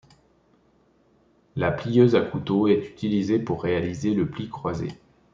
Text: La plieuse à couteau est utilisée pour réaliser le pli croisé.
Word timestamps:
La 1.55 1.69
plieuse 1.71 2.15
à 2.15 2.21
couteau 2.21 2.67
est 2.67 2.87
utilisée 2.89 3.37
pour 3.37 3.61
réaliser 3.61 4.15
le 4.15 4.27
pli 4.27 4.49
croisé. 4.49 4.87